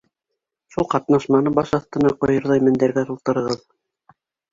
Шул 0.75 0.85
ҡатнашманы 0.93 1.53
баш 1.59 1.73
аҫтына 1.79 2.13
ҡуйырҙай 2.23 2.63
мендәргә 2.69 3.05
тултырығыҙ. 3.11 3.61